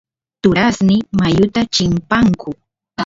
[0.41, 2.49] turasniy mayuta chimpanku